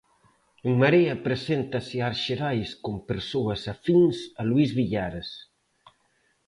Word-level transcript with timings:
En 0.67 0.73
Marea 0.83 1.15
preséntase 1.27 1.97
ás 2.09 2.17
xerais 2.25 2.69
con 2.83 2.95
persoas 3.09 3.61
afíns 3.73 4.17
a 4.39 4.41
Luís 4.49 4.69
Villares. 4.79 5.29